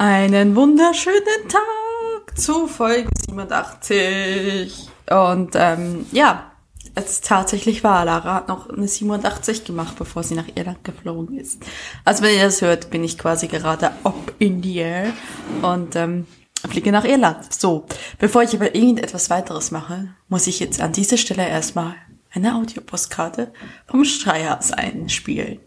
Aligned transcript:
Einen 0.00 0.54
wunderschönen 0.54 1.48
Tag 1.48 2.38
zu 2.38 2.68
Folge 2.68 3.08
87. 3.26 4.88
Und 5.10 5.50
ähm, 5.56 6.06
ja, 6.12 6.52
es 6.94 7.20
tatsächlich 7.20 7.82
war. 7.82 8.04
Lara 8.04 8.34
hat 8.34 8.46
noch 8.46 8.70
eine 8.70 8.86
87 8.86 9.64
gemacht, 9.64 9.96
bevor 9.98 10.22
sie 10.22 10.36
nach 10.36 10.46
Irland 10.54 10.84
geflogen 10.84 11.36
ist. 11.36 11.64
Also 12.04 12.22
wenn 12.22 12.36
ihr 12.36 12.44
das 12.44 12.62
hört, 12.62 12.90
bin 12.90 13.02
ich 13.02 13.18
quasi 13.18 13.48
gerade 13.48 13.90
up 14.04 14.32
in 14.38 14.62
the 14.62 14.76
air 14.76 15.12
und 15.62 15.96
ähm, 15.96 16.28
fliege 16.68 16.92
nach 16.92 17.04
Irland. 17.04 17.52
So, 17.52 17.84
bevor 18.20 18.44
ich 18.44 18.54
aber 18.54 18.76
irgendetwas 18.76 19.30
weiteres 19.30 19.72
mache, 19.72 20.14
muss 20.28 20.46
ich 20.46 20.60
jetzt 20.60 20.80
an 20.80 20.92
dieser 20.92 21.16
Stelle 21.16 21.48
erstmal 21.48 21.96
eine 22.30 22.54
Audiopostkarte 22.54 23.52
vom 23.88 24.04
Schreihals 24.04 24.70
einspielen. 24.72 25.58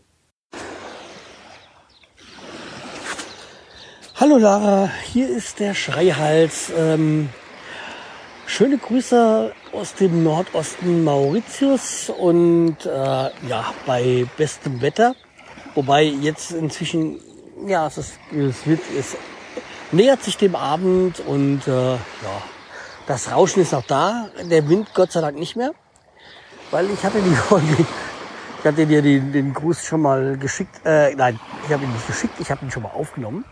Hallo 4.21 4.37
Lara, 4.37 4.87
hier 5.03 5.27
ist 5.27 5.59
der 5.59 5.73
Schreihals. 5.73 6.71
Ähm, 6.77 7.29
schöne 8.45 8.77
Grüße 8.77 9.51
aus 9.73 9.95
dem 9.95 10.23
Nordosten 10.23 11.03
Mauritius 11.03 12.11
und 12.15 12.85
äh, 12.85 12.89
ja, 13.49 13.73
bei 13.87 14.27
bestem 14.37 14.79
Wetter. 14.79 15.15
Wobei 15.73 16.03
jetzt 16.03 16.51
inzwischen, 16.51 17.19
ja, 17.65 17.87
es, 17.87 17.97
ist, 17.97 18.19
es, 18.31 18.67
wird, 18.67 18.81
es 18.95 19.17
nähert 19.91 20.21
sich 20.21 20.37
dem 20.37 20.55
Abend 20.55 21.19
und 21.21 21.67
äh, 21.67 21.93
ja, 21.93 21.97
das 23.07 23.31
Rauschen 23.31 23.63
ist 23.63 23.71
noch 23.71 23.87
da, 23.87 24.29
der 24.43 24.69
Wind 24.69 24.93
Gott 24.93 25.13
sei 25.13 25.21
Dank 25.21 25.39
nicht 25.39 25.55
mehr, 25.55 25.71
weil 26.69 26.91
ich 26.91 27.03
hatte 27.03 27.23
die 27.23 27.35
Folge, 27.49 27.87
ich 28.59 28.65
hatte 28.67 28.85
dir 28.85 29.01
den, 29.01 29.31
den 29.31 29.51
Gruß 29.51 29.83
schon 29.83 30.01
mal 30.01 30.37
geschickt, 30.37 30.79
äh, 30.85 31.15
nein, 31.15 31.39
ich 31.65 31.73
habe 31.73 31.85
ihn 31.85 31.91
nicht 31.91 32.05
geschickt, 32.05 32.35
ich 32.39 32.51
habe 32.51 32.63
ihn 32.63 32.69
schon 32.69 32.83
mal 32.83 32.91
aufgenommen. 32.91 33.45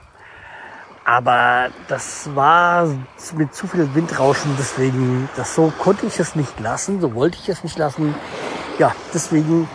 Aber 1.09 1.70
das 1.88 2.36
war 2.36 2.88
mit 3.36 3.55
zu 3.55 3.66
viel 3.66 3.95
Windrauschen, 3.95 4.55
deswegen, 4.59 5.28
das 5.36 5.56
so 5.56 5.73
konnte 5.80 6.06
ich 6.06 6.20
es 6.20 6.36
nicht 6.36 6.59
lassen, 6.59 7.02
so 7.02 7.16
wollte 7.16 7.36
ich 7.42 7.50
es 7.50 7.64
nicht 7.64 7.80
lassen. 7.80 8.14
Ja, 8.78 8.94
deswegen, 9.11 9.67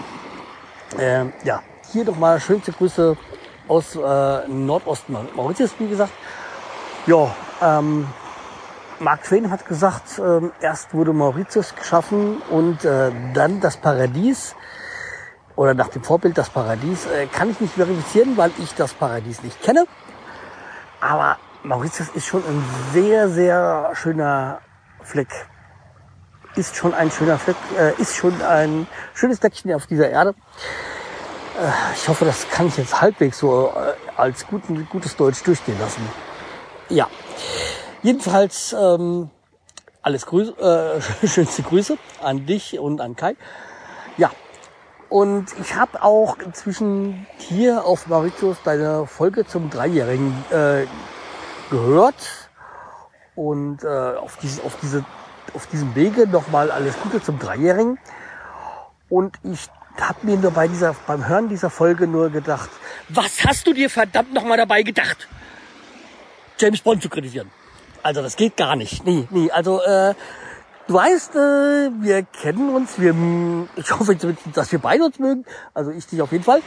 äh, 0.97 1.25
ja, 1.43 1.61
hier 1.91 2.05
nochmal 2.05 2.39
schönste 2.39 2.71
Grüße 2.71 3.17
aus 3.67 3.97
äh, 3.97 4.47
Nordosten 4.47 5.17
Mauritius, 5.35 5.75
wie 5.81 5.89
gesagt. 5.89 6.13
Ja, 7.09 7.35
ähm, 7.61 8.07
Mark 9.01 9.25
Twain 9.25 9.51
hat 9.51 9.67
gesagt, 9.67 10.21
äh, 10.21 10.41
erst 10.61 10.95
wurde 10.95 11.13
Mauritius 11.13 11.75
geschaffen 11.75 12.43
und 12.49 12.85
äh, 12.85 13.11
dann 13.35 13.61
das 13.61 13.77
Paradies 13.77 14.55
oder 15.57 15.75
nach 15.75 15.89
dem 15.89 16.05
Vorbild 16.05 16.39
das 16.39 16.49
Paradies. 16.49 17.07
Äh, 17.07 17.27
kann 17.27 17.51
ich 17.51 17.61
nicht 17.61 17.75
verifizieren, 17.75 18.37
weil 18.37 18.53
ich 18.59 18.73
das 18.77 18.95
Paradies 18.95 19.43
nicht 19.43 19.61
kenne. 19.63 19.87
Aber 21.01 21.39
Mauritius 21.63 22.09
ist 22.15 22.27
schon 22.27 22.43
ein 22.45 22.65
sehr, 22.93 23.29
sehr 23.29 23.91
schöner 23.95 24.61
Fleck. 25.03 25.29
Ist 26.57 26.77
schon 26.77 26.95
ein 26.95 27.11
schöner 27.11 27.39
Fleck, 27.39 27.57
äh, 27.79 28.01
ist 28.01 28.15
schon 28.15 28.41
ein 28.43 28.87
schönes 29.15 29.41
Deckchen 29.41 29.73
auf 29.75 29.87
dieser 29.87 30.09
Erde. 30.09 30.35
Äh, 31.59 31.95
ich 31.95 32.09
hoffe, 32.09 32.25
das 32.25 32.49
kann 32.49 32.69
ich 32.69 32.77
jetzt 32.77 33.01
halbwegs 33.01 33.39
so 33.39 33.73
äh, 33.75 33.95
als 34.17 34.47
guten, 34.47 34.89
gutes 34.89 35.17
Deutsch 35.17 35.43
durchgehen 35.43 35.79
lassen. 35.81 36.09
Ja, 36.89 37.09
jedenfalls 38.03 38.73
ähm, 38.73 39.31
alles 40.03 40.27
Grüße, 40.27 41.01
äh, 41.23 41.27
schönste 41.27 41.63
Grüße 41.63 41.97
an 42.23 42.47
dich 42.47 42.79
und 42.79 43.01
an 43.01 43.17
Kai. 43.17 43.37
Ja, 44.17 44.31
und 45.09 45.47
ich 45.61 45.75
habe 45.75 46.03
auch 46.03 46.39
inzwischen 46.39 47.27
hier 47.39 47.85
auf 47.85 48.07
Mauritius 48.07 48.59
deine 48.65 49.07
Folge 49.07 49.47
zum 49.47 49.71
Dreijährigen 49.71 50.33
äh, 50.51 50.87
gehört 51.71 52.51
und 53.35 53.83
äh, 53.83 53.87
auf, 53.87 54.37
diese, 54.39 54.63
auf, 54.63 54.77
diese, 54.81 55.05
auf 55.55 55.67
diesem 55.67 55.95
Wege 55.95 56.27
nochmal 56.27 56.71
alles 56.71 56.95
Gute 57.01 57.23
zum 57.23 57.39
Dreijährigen. 57.39 57.99
Und 59.09 59.37
ich 59.43 59.69
habe 60.01 60.27
mir 60.27 60.37
nur 60.37 60.51
bei 60.51 60.69
dieser, 60.69 60.95
beim 61.07 61.27
Hören 61.29 61.49
dieser 61.49 61.71
Folge 61.71 62.07
nur 62.07 62.31
gedacht, 62.31 62.71
was 63.09 63.45
hast 63.45 63.67
du 63.67 63.73
dir 63.73 63.91
verdammt 63.91 64.33
nochmal 64.33 64.57
dabei 64.57 64.83
gedacht, 64.83 65.29
James 66.59 66.81
Bond 66.81 67.03
zu 67.03 67.09
kritisieren? 67.09 67.51
Also 68.03 68.23
das 68.23 68.37
geht 68.37 68.57
gar 68.57 68.77
nicht. 68.77 69.05
Nee, 69.07 69.27
nee, 69.31 69.51
also 69.51 69.81
äh, 69.83 70.15
Du 70.87 70.93
weißt, 70.93 71.35
äh, 71.35 71.91
wir 72.03 72.25
kennen 72.25 72.75
uns, 72.75 72.99
wir, 72.99 73.15
ich 73.77 73.91
hoffe, 73.91 74.19
dass 74.53 74.71
wir 74.71 74.79
beide 74.79 75.05
uns 75.05 75.19
mögen, 75.19 75.47
also 75.73 75.91
ich 75.91 76.07
dich 76.07 76.21
auf 76.21 76.31
jeden 76.31 76.45
Fall. 76.45 76.61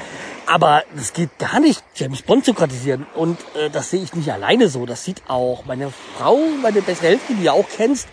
Aber 0.47 0.81
es 0.95 1.13
geht 1.13 1.37
gar 1.37 1.59
nicht, 1.59 1.83
James 1.93 2.23
Bond 2.23 2.43
zu 2.43 2.55
kritisieren. 2.55 3.05
Und 3.13 3.37
äh, 3.55 3.69
das 3.69 3.91
sehe 3.91 4.01
ich 4.01 4.15
nicht 4.15 4.31
alleine 4.31 4.69
so. 4.69 4.87
Das 4.87 5.03
sieht 5.03 5.21
auch 5.27 5.65
meine 5.65 5.91
Frau, 6.17 6.39
meine 6.63 6.81
beste 6.81 7.05
Hälfte, 7.05 7.35
die 7.35 7.43
du 7.43 7.53
auch 7.53 7.67
kennst, 7.69 8.07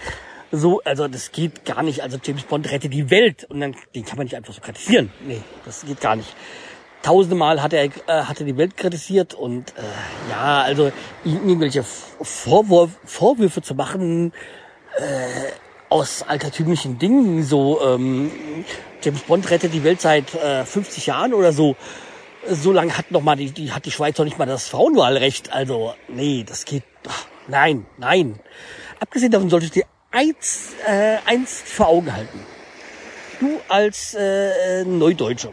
so. 0.53 0.83
Also 0.85 1.09
das 1.09 1.33
geht 1.33 1.65
gar 1.65 1.83
nicht. 1.83 2.03
Also 2.03 2.19
James 2.23 2.43
Bond 2.43 2.71
rettet 2.71 2.93
die 2.93 3.09
Welt 3.09 3.45
und 3.45 3.61
dann 3.61 3.75
den 3.95 4.05
kann 4.05 4.19
man 4.19 4.25
nicht 4.25 4.37
einfach 4.37 4.53
so 4.53 4.61
kritisieren. 4.61 5.11
Nee, 5.27 5.41
das 5.65 5.87
geht 5.87 6.03
gar 6.03 6.17
nicht. 6.17 6.37
Tausende 7.01 7.37
Mal 7.37 7.63
hat 7.63 7.73
er, 7.73 7.85
äh, 7.85 7.91
hat 8.07 8.41
er 8.41 8.47
die 8.47 8.59
Welt 8.59 8.77
kritisiert 8.77 9.33
und 9.33 9.71
äh, 9.71 10.31
ja, 10.31 10.61
also 10.63 10.93
irgendwelche 11.25 11.83
Vorwurf, 11.83 12.91
Vorwürfe 13.05 13.63
zu 13.63 13.75
machen, 13.75 14.33
äh, 14.99 15.64
aus 15.95 16.25
altertümlichen 16.27 16.99
Dingen, 16.99 17.45
so 17.45 17.81
ähm, 17.81 18.33
James 19.01 19.21
Bond 19.23 19.49
rettet 19.49 19.73
die 19.73 19.85
Welt 19.85 20.01
seit 20.01 20.35
äh, 20.35 20.65
50 20.65 21.07
Jahren 21.07 21.33
oder 21.33 21.53
so. 21.53 21.77
So 22.51 22.73
lange 22.73 22.99
hat 22.99 23.13
noch 23.13 23.23
mal 23.23 23.37
die, 23.37 23.53
die 23.53 23.71
hat 23.71 23.87
die 23.87 23.93
Schweiz 23.93 24.19
noch 24.19 24.25
nicht 24.25 24.37
mal 24.37 24.45
das 24.45 24.67
Frauenwahlrecht. 24.67 25.53
Also 25.53 25.95
nee, 26.09 26.45
das 26.45 26.65
geht. 26.65 26.83
Ach, 27.07 27.27
nein, 27.47 27.87
nein. 27.97 28.41
Abgesehen 28.99 29.31
davon 29.31 29.49
solltest 29.49 29.77
du 29.77 29.81
dir 29.81 29.87
eins, 30.11 30.73
äh, 30.85 31.19
eins 31.27 31.63
vor 31.65 31.87
Augen 31.87 32.13
halten. 32.13 32.41
Du 33.39 33.61
als 33.69 34.15
äh, 34.15 34.85
Neudeutsche. 34.85 35.53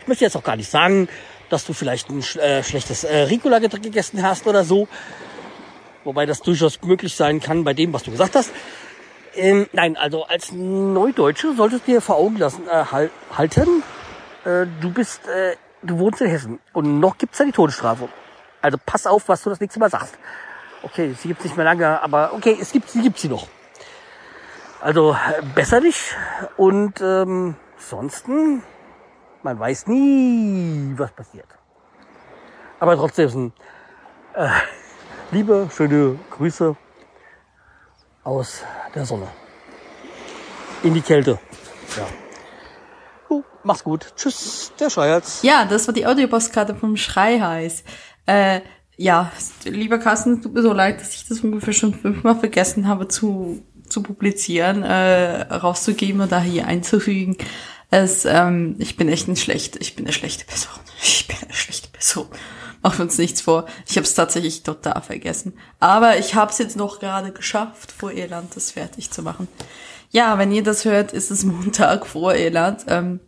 Ich 0.00 0.06
möchte 0.06 0.22
jetzt 0.24 0.36
auch 0.36 0.44
gar 0.44 0.54
nicht 0.54 0.70
sagen, 0.70 1.08
dass 1.50 1.64
du 1.64 1.72
vielleicht 1.72 2.08
ein 2.08 2.22
äh, 2.38 2.62
schlechtes 2.62 3.02
äh, 3.02 3.16
Ricola 3.22 3.58
gegessen 3.58 4.22
hast 4.22 4.46
oder 4.46 4.62
so. 4.62 4.86
Wobei 6.04 6.24
das 6.24 6.40
durchaus 6.40 6.80
möglich 6.82 7.16
sein 7.16 7.40
kann 7.40 7.64
bei 7.64 7.74
dem, 7.74 7.92
was 7.92 8.04
du 8.04 8.12
gesagt 8.12 8.36
hast. 8.36 8.52
Ähm, 9.36 9.66
nein, 9.72 9.96
also 9.96 10.24
als 10.24 10.52
Neudeutsche 10.52 11.54
solltest 11.54 11.86
du 11.86 11.92
dir 11.92 12.00
vor 12.00 12.16
Augen 12.16 12.38
lassen, 12.38 12.66
äh, 12.68 12.84
halten, 13.36 13.82
äh, 14.44 14.66
du 14.80 14.90
bist, 14.90 15.28
äh, 15.28 15.56
du 15.82 15.98
wohnst 15.98 16.20
in 16.22 16.28
Hessen 16.28 16.58
und 16.72 17.00
noch 17.00 17.18
gibt's 17.18 17.38
da 17.38 17.44
die 17.44 17.52
Todesstrafe. 17.52 18.08
Also 18.62 18.78
pass 18.84 19.06
auf, 19.06 19.28
was 19.28 19.42
du 19.42 19.50
das 19.50 19.60
nächste 19.60 19.78
Mal 19.78 19.90
sagst. 19.90 20.16
Okay, 20.82 21.14
sie 21.18 21.28
gibt's 21.28 21.44
nicht 21.44 21.56
mehr 21.56 21.66
lange, 21.66 22.02
aber 22.02 22.32
okay, 22.32 22.56
es 22.58 22.72
gibt, 22.72 22.88
sie 22.88 23.02
gibt 23.02 23.18
sie 23.18 23.28
noch. 23.28 23.46
Also 24.80 25.16
besser 25.54 25.80
nicht 25.80 26.16
und 26.56 27.00
ähm, 27.02 27.56
ansonsten, 27.76 28.62
man 29.42 29.58
weiß 29.58 29.86
nie, 29.88 30.94
was 30.96 31.12
passiert. 31.12 31.48
Aber 32.80 32.96
trotzdem, 32.96 33.52
äh, 34.34 34.48
liebe, 35.30 35.68
schöne 35.70 36.18
Grüße 36.30 36.76
aus 38.26 38.62
der 38.94 39.06
Sonne. 39.06 39.28
In 40.82 40.94
die 40.94 41.00
Kälte. 41.00 41.38
Ja. 41.96 42.06
Uh, 43.30 43.42
mach's 43.62 43.84
gut. 43.84 44.12
Tschüss, 44.16 44.72
der 44.78 44.90
Schreihals. 44.90 45.42
Ja, 45.42 45.64
das 45.64 45.86
war 45.86 45.94
die 45.94 46.06
Audiopostkarte 46.06 46.74
vom 46.74 46.96
Schreihals. 46.96 47.84
Äh, 48.26 48.60
ja, 48.96 49.30
lieber 49.64 49.98
Carsten, 49.98 50.42
tut 50.42 50.54
mir 50.54 50.62
so 50.62 50.72
leid, 50.72 51.00
dass 51.00 51.14
ich 51.14 51.28
das 51.28 51.40
ungefähr 51.40 51.72
schon 51.72 51.94
fünfmal 51.94 52.36
vergessen 52.36 52.88
habe 52.88 53.08
zu, 53.08 53.62
zu 53.88 54.02
publizieren, 54.02 54.82
äh, 54.82 55.42
rauszugeben 55.42 56.20
oder 56.20 56.40
hier 56.40 56.66
einzufügen. 56.66 57.36
Es, 57.90 58.24
ähm, 58.24 58.74
ich 58.78 58.96
bin 58.96 59.08
echt 59.08 59.28
ein 59.28 59.36
schlecht, 59.36 59.76
ich 59.76 59.94
bin 59.94 60.04
eine 60.04 60.12
schlechte 60.12 60.44
Person. 60.44 60.74
Ich 61.00 61.28
bin 61.28 61.36
eine 61.42 61.52
schlechte 61.52 61.88
Person. 61.88 62.26
Machen 62.86 62.98
wir 62.98 63.04
uns 63.06 63.18
nichts 63.18 63.40
vor. 63.40 63.66
Ich 63.88 63.96
habe 63.96 64.04
es 64.04 64.14
tatsächlich 64.14 64.62
total 64.62 65.02
vergessen. 65.02 65.58
Aber 65.80 66.18
ich 66.18 66.36
habe 66.36 66.52
es 66.52 66.58
jetzt 66.58 66.76
noch 66.76 67.00
gerade 67.00 67.32
geschafft, 67.32 67.90
vor 67.90 68.12
Irland 68.12 68.54
das 68.54 68.70
fertig 68.70 69.10
zu 69.10 69.24
machen. 69.24 69.48
Ja, 70.12 70.38
wenn 70.38 70.52
ihr 70.52 70.62
das 70.62 70.84
hört, 70.84 71.12
ist 71.12 71.32
es 71.32 71.42
Montag 71.44 72.06
vor 72.06 72.36
Irland. 72.36 72.84
Ähm, 72.86 73.18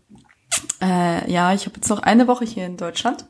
äh, 0.81 1.29
ja, 1.29 1.53
ich 1.55 1.67
habe 1.67 1.75
jetzt 1.75 1.89
noch 1.89 1.99
eine 1.99 2.29
Woche 2.29 2.45
hier 2.45 2.67
in 2.67 2.77
Deutschland. 2.77 3.27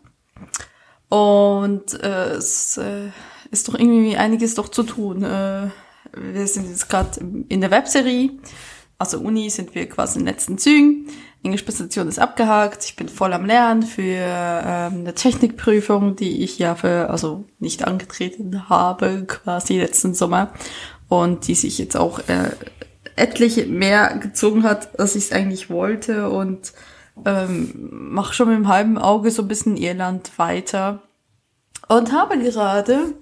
Und 1.08 1.98
äh, 2.02 2.32
es 2.32 2.76
äh, 2.76 3.08
ist 3.50 3.66
doch 3.66 3.74
irgendwie 3.74 4.18
einiges 4.18 4.54
doch 4.54 4.68
zu 4.68 4.82
tun. 4.82 5.22
Äh, 5.22 5.70
wir 6.12 6.46
sind 6.46 6.68
jetzt 6.68 6.90
gerade 6.90 7.20
in 7.48 7.62
der 7.62 7.70
Webserie. 7.70 8.32
Also 8.98 9.18
Uni 9.18 9.48
sind 9.48 9.74
wir 9.74 9.88
quasi 9.88 10.18
in 10.18 10.26
den 10.26 10.34
letzten 10.34 10.58
Zügen. 10.58 11.08
Englischpräsentation 11.42 12.08
ist 12.08 12.18
abgehakt. 12.18 12.84
Ich 12.84 12.96
bin 12.96 13.08
voll 13.08 13.32
am 13.32 13.46
Lernen 13.46 13.82
für 13.82 14.02
ähm, 14.02 15.00
eine 15.00 15.14
Technikprüfung, 15.14 16.16
die 16.16 16.42
ich 16.42 16.58
ja 16.58 16.74
für, 16.74 17.10
also 17.10 17.44
nicht 17.58 17.86
angetreten 17.86 18.68
habe, 18.68 19.24
quasi 19.26 19.78
letzten 19.78 20.14
Sommer. 20.14 20.52
Und 21.08 21.46
die 21.46 21.54
sich 21.54 21.78
jetzt 21.78 21.96
auch 21.96 22.18
äh, 22.28 22.50
etliche 23.16 23.66
mehr 23.66 24.18
gezogen 24.18 24.64
hat, 24.64 24.98
als 24.98 25.14
ich 25.14 25.24
es 25.24 25.32
eigentlich 25.32 25.70
wollte. 25.70 26.28
Und 26.28 26.72
ähm, 27.24 27.88
mache 27.90 28.34
schon 28.34 28.48
mit 28.48 28.58
dem 28.58 28.68
halben 28.68 28.98
Auge 28.98 29.30
so 29.30 29.42
ein 29.42 29.48
bisschen 29.48 29.76
Irland 29.76 30.38
weiter. 30.38 31.02
Und 31.88 32.12
habe 32.12 32.38
gerade 32.38 33.14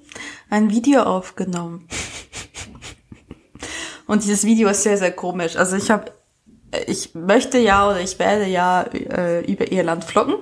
ein 0.51 0.71
Video 0.71 1.03
aufgenommen. 1.03 1.87
Und 4.07 4.25
dieses 4.25 4.45
Video 4.45 4.69
ist 4.69 4.83
sehr, 4.83 4.99
sehr 4.99 5.13
komisch. 5.13 5.57
Also 5.57 5.77
ich 5.77 5.91
habe, 5.91 6.13
ich 6.87 7.15
möchte 7.15 7.59
ja 7.59 7.89
oder 7.89 8.01
ich 8.01 8.19
werde 8.19 8.47
ja 8.47 8.83
äh, 8.83 9.45
über 9.51 9.71
Irland 9.71 10.05
vloggen. 10.05 10.37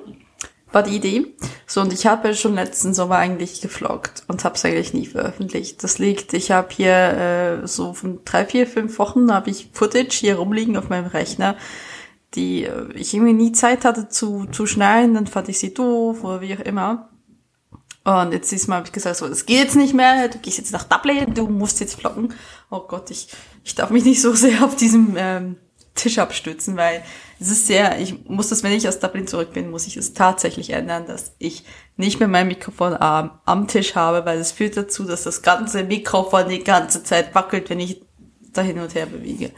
War 0.72 0.82
die 0.82 0.96
Idee. 0.96 1.26
So, 1.66 1.82
und 1.82 1.92
ich 1.92 2.06
habe 2.06 2.34
schon 2.34 2.54
letzten 2.54 2.94
Sommer 2.94 3.16
eigentlich 3.16 3.60
gefloggt 3.60 4.25
und 4.26 4.44
habe 4.44 4.56
es 4.56 4.64
eigentlich 4.64 4.92
nie 4.92 5.06
veröffentlicht. 5.06 5.84
Das 5.84 5.98
liegt, 5.98 6.32
ich 6.34 6.50
habe 6.50 6.69
hier 6.72 7.62
äh, 7.62 7.66
so 7.69 7.94
von 7.94 8.20
drei, 8.25 8.44
vier, 8.44 8.66
fünf 8.66 8.98
Wochen 8.98 9.32
habe 9.32 9.50
ich 9.50 9.70
Footage 9.72 10.16
hier 10.19 10.36
rumliegen 10.36 10.76
auf 10.76 10.88
meinem 10.88 11.06
Rechner, 11.06 11.56
die 12.34 12.64
äh, 12.64 12.92
ich 12.94 13.14
irgendwie 13.14 13.34
nie 13.34 13.52
Zeit 13.52 13.84
hatte 13.84 14.08
zu, 14.08 14.46
zu 14.46 14.66
schneiden, 14.66 15.14
dann 15.14 15.28
fand 15.28 15.48
ich 15.48 15.60
sie 15.60 15.72
doof 15.72 16.25
oder 16.25 16.40
wie 16.40 16.54
auch 16.54 16.60
immer. 16.60 17.08
Und 18.04 18.32
jetzt 18.32 18.52
diesmal 18.52 18.78
habe 18.78 18.88
ich 18.88 18.92
gesagt, 18.92 19.16
so, 19.16 19.26
es 19.26 19.46
geht 19.46 19.58
jetzt 19.58 19.76
nicht 19.76 19.94
mehr, 19.94 20.28
du 20.28 20.38
gehst 20.38 20.58
jetzt 20.58 20.72
nach 20.72 20.84
Dublin, 20.84 21.32
du 21.34 21.46
musst 21.46 21.80
jetzt 21.80 21.98
vloggen. 21.98 22.34
Oh 22.70 22.80
Gott, 22.80 23.10
ich, 23.10 23.28
ich 23.62 23.75
darf 23.75 23.90
mich 23.90 24.04
nicht 24.04 24.20
so 24.20 24.34
sehr 24.34 24.62
auf 24.64 24.76
diesem 24.76 25.14
ähm, 25.16 25.56
Tisch 25.94 26.19
abstützen, 26.19 26.76
weil 26.76 27.02
es 27.41 27.50
ist 27.50 27.67
sehr, 27.67 28.00
ich 28.00 28.29
muss 28.29 28.49
das, 28.49 28.62
wenn 28.62 28.73
ich 28.73 28.88
aus 28.88 28.99
Dublin 28.99 29.26
zurück 29.26 29.52
bin, 29.52 29.70
muss 29.70 29.87
ich 29.87 29.96
es 29.96 30.12
tatsächlich 30.12 30.70
ändern, 30.70 31.06
dass 31.06 31.35
ich 31.38 31.64
nicht 31.96 32.19
mehr 32.19 32.29
mein 32.29 32.49
Mikrofon 32.49 32.94
am, 32.94 33.38
am 33.44 33.69
Tisch 33.69 33.94
habe, 33.94 34.25
weil 34.26 34.38
es 34.38 34.52
führt 34.52 34.76
dazu, 34.76 35.05
dass 35.05 35.23
das 35.23 35.43
ganze 35.43 35.85
Mikrofon 35.85 36.49
die 36.49 36.64
ganze 36.64 37.05
Zeit 37.05 37.35
wackelt, 37.35 37.70
wenn 37.70 37.81
ich 37.81 38.02
da 38.52 38.62
hin 38.62 38.79
und 38.79 38.94
her 38.94 39.06
bewege. 39.06 39.50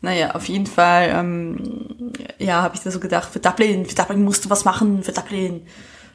Naja, 0.00 0.32
auf 0.34 0.48
jeden 0.48 0.66
Fall, 0.66 1.10
ähm, 1.14 2.12
ja, 2.38 2.62
habe 2.62 2.74
ich 2.74 2.82
da 2.82 2.90
so 2.90 2.98
gedacht, 2.98 3.32
für 3.32 3.38
Dublin, 3.38 3.86
für 3.86 3.94
Dublin 3.94 4.24
musst 4.24 4.44
du 4.44 4.50
was 4.50 4.64
machen, 4.64 5.02
für 5.02 5.12
Dublin. 5.12 5.66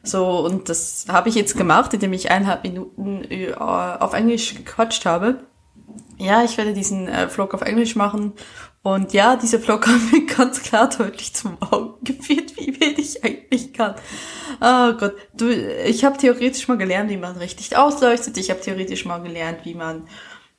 So, 0.03 0.45
und 0.45 0.69
das 0.69 1.05
habe 1.09 1.29
ich 1.29 1.35
jetzt 1.35 1.57
gemacht, 1.57 1.93
indem 1.93 2.13
ich 2.13 2.29
eineinhalb 2.29 2.63
Minuten 2.63 3.25
äh, 3.29 3.53
auf 3.53 4.13
Englisch 4.13 4.55
gequatscht 4.55 5.05
habe. 5.05 5.39
Ja, 6.17 6.43
ich 6.43 6.57
werde 6.57 6.73
diesen 6.73 7.07
äh, 7.07 7.29
Vlog 7.29 7.53
auf 7.53 7.61
Englisch 7.61 7.95
machen. 7.95 8.33
Und 8.83 9.11
ja, 9.13 9.35
dieser 9.35 9.59
Vlog 9.59 9.87
hat 9.87 9.99
mir 10.11 10.25
ganz 10.37 10.61
klar 10.61 10.89
deutlich 10.89 11.33
zum 11.33 11.61
Augen 11.61 12.03
geführt, 12.03 12.55
wie 12.57 12.79
wenig 12.79 13.17
ich 13.17 13.23
eigentlich 13.23 13.73
kann. 13.73 13.95
Oh 14.61 14.93
Gott, 14.93 15.15
du, 15.33 15.49
ich 15.49 16.05
habe 16.05 16.17
theoretisch 16.17 16.67
mal 16.67 16.77
gelernt, 16.77 17.09
wie 17.09 17.17
man 17.17 17.37
richtig 17.37 17.75
ausleuchtet. 17.75 18.37
Ich 18.37 18.49
habe 18.49 18.61
theoretisch 18.61 19.05
mal 19.05 19.19
gelernt, 19.19 19.59
wie 19.65 19.75
man 19.75 20.07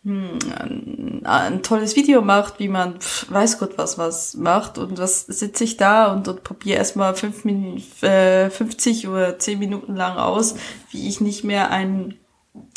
hm, 0.04 0.38
ein, 0.56 1.26
ein, 1.26 1.62
tolles 1.62 1.96
Video 1.96 2.22
macht, 2.22 2.60
wie 2.60 2.68
man 2.68 3.00
pf, 3.00 3.30
weiß 3.30 3.58
Gott 3.58 3.76
was 3.78 3.98
was 3.98 4.34
macht 4.34 4.78
und 4.78 4.98
was 4.98 5.22
sitze 5.22 5.64
ich 5.64 5.76
da 5.76 6.12
und, 6.12 6.28
und 6.28 6.44
probiere 6.44 6.78
erstmal 6.78 7.16
fünf 7.16 7.44
Min 7.44 7.82
äh, 8.02 8.48
50 8.48 9.08
oder 9.08 9.38
10 9.38 9.58
Minuten 9.58 9.96
lang 9.96 10.16
aus, 10.16 10.54
wie 10.90 11.08
ich 11.08 11.20
nicht 11.20 11.42
mehr 11.44 11.70
ein, 11.70 12.14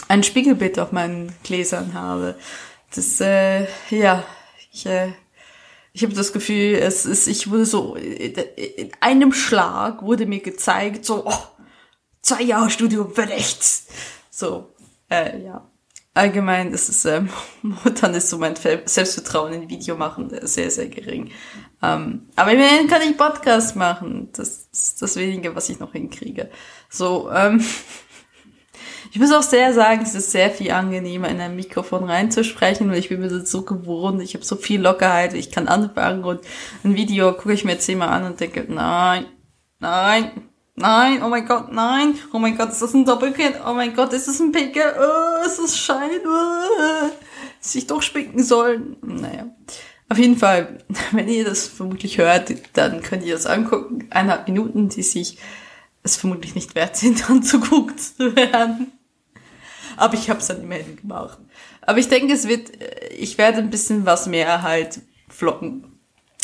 ein 0.07 0.23
Spiegelbild 0.23 0.79
auf 0.79 0.91
meinen 0.91 1.31
Gläsern 1.43 1.93
habe. 1.93 2.35
Das, 2.95 3.21
äh, 3.21 3.67
ja, 3.91 4.23
ich, 4.71 4.85
äh, 4.85 5.13
ich 5.93 6.03
habe 6.03 6.13
das 6.13 6.33
Gefühl, 6.33 6.75
es 6.75 7.05
ist, 7.05 7.27
ich 7.27 7.49
wurde 7.49 7.65
so, 7.65 7.95
in 7.95 8.91
einem 8.99 9.33
Schlag 9.33 10.01
wurde 10.03 10.25
mir 10.25 10.39
gezeigt, 10.39 11.05
so, 11.05 11.25
oh, 11.25 11.43
zwei 12.21 12.43
Jahre 12.43 12.69
Studium 12.69 13.13
für 13.13 13.25
nichts. 13.25 13.87
So, 14.29 14.73
äh, 15.09 15.43
ja 15.43 15.71
allgemein 16.13 16.73
ist 16.73 16.89
es, 16.89 17.05
ähm, 17.05 17.29
momentan 17.61 18.13
ist 18.13 18.29
so 18.29 18.37
mein 18.37 18.55
Selbstvertrauen 18.55 19.53
in 19.53 19.69
Video 19.69 19.95
machen 19.95 20.31
sehr, 20.43 20.71
sehr 20.71 20.87
gering. 20.87 21.31
Ähm, 21.81 22.27
aber 22.35 22.51
immerhin 22.51 22.87
kann 22.87 23.01
ich 23.01 23.17
Podcast 23.17 23.75
machen. 23.75 24.29
Das 24.33 24.67
ist 24.71 25.01
das 25.01 25.15
Wenige, 25.15 25.55
was 25.55 25.69
ich 25.69 25.79
noch 25.79 25.93
hinkriege. 25.93 26.49
So, 26.89 27.29
ähm, 27.31 27.63
ich 29.11 29.19
muss 29.19 29.33
auch 29.33 29.43
sehr 29.43 29.73
sagen, 29.73 30.01
es 30.03 30.15
ist 30.15 30.31
sehr 30.31 30.49
viel 30.49 30.71
angenehmer, 30.71 31.29
in 31.29 31.41
ein 31.41 31.55
Mikrofon 31.55 32.05
reinzusprechen, 32.05 32.89
weil 32.89 32.99
ich 32.99 33.09
bin 33.09 33.19
mir 33.19 33.29
das 33.29 33.51
so 33.51 33.63
gewohnt, 33.63 34.21
ich 34.21 34.33
habe 34.33 34.45
so 34.45 34.55
viel 34.55 34.81
Lockerheit, 34.81 35.33
ich 35.33 35.51
kann 35.51 35.67
anfangen 35.67 36.23
und 36.23 36.41
ein 36.83 36.95
Video 36.95 37.33
gucke 37.33 37.53
ich 37.53 37.65
mir 37.65 37.77
zehnmal 37.79 38.09
an 38.09 38.25
und 38.25 38.39
denke, 38.39 38.65
nein, 38.67 39.25
nein, 39.79 40.31
Nein, 40.75 41.21
oh 41.21 41.27
mein 41.27 41.45
Gott, 41.45 41.71
nein. 41.71 42.15
Oh 42.33 42.39
mein 42.39 42.57
Gott, 42.57 42.69
ist 42.69 42.81
das 42.81 42.93
ein 42.93 43.05
Doppelkind? 43.05 43.57
Oh 43.67 43.73
mein 43.73 43.93
Gott, 43.93 44.13
ist 44.13 44.27
das 44.27 44.39
ein 44.39 44.51
Pickel? 44.51 44.95
Oh, 44.97 45.45
ist 45.45 45.59
das 45.59 45.77
Schein? 45.77 46.21
Oh, 46.25 47.11
sich 47.59 47.87
doch 47.87 48.01
spicken 48.01 48.41
sollen. 48.43 48.95
Naja. 49.01 49.47
Auf 50.09 50.17
jeden 50.17 50.37
Fall, 50.37 50.79
wenn 51.11 51.27
ihr 51.27 51.45
das 51.45 51.67
vermutlich 51.67 52.17
hört, 52.17 52.53
dann 52.73 53.01
könnt 53.03 53.23
ihr 53.23 53.33
das 53.33 53.45
angucken. 53.45 54.07
Eineinhalb 54.09 54.47
Minuten, 54.47 54.89
die 54.89 55.03
sich 55.03 55.37
es 56.03 56.17
vermutlich 56.17 56.55
nicht 56.55 56.73
wert 56.73 56.95
sind, 56.95 57.29
anzuguckt 57.29 57.99
zu 57.99 58.35
werden. 58.35 58.91
Aber 60.01 60.15
ich 60.15 60.31
habe 60.31 60.39
es 60.39 60.47
dann 60.47 60.63
immerhin 60.63 60.95
gemacht. 60.95 61.37
Aber 61.81 61.99
ich 61.99 62.09
denke, 62.09 62.33
es 62.33 62.47
wird, 62.47 62.71
ich 63.15 63.37
werde 63.37 63.59
ein 63.59 63.69
bisschen 63.69 64.03
was 64.03 64.25
mehr 64.25 64.63
halt 64.63 64.99
vloggen. 65.29 65.99